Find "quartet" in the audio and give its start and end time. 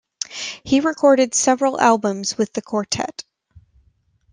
2.63-3.23